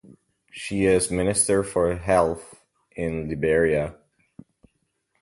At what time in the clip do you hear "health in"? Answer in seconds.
1.95-3.29